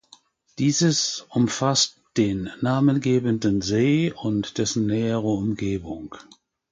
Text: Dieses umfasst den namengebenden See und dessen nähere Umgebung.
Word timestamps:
Dieses 0.57 1.27
umfasst 1.29 2.01
den 2.17 2.49
namengebenden 2.59 3.61
See 3.61 4.11
und 4.11 4.57
dessen 4.57 4.87
nähere 4.87 5.27
Umgebung. 5.27 6.15